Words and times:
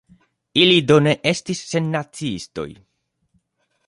Ili 0.61 0.77
do 0.91 0.95
ne 1.07 1.11
estis 1.31 1.61
sennaciistoj. 1.73 2.69